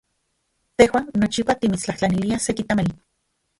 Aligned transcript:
Tejuan 0.81 1.11
nochipa 1.25 1.57
timitstlajtlaniliaj 1.61 2.43
seki 2.49 2.69
tamali. 2.73 2.99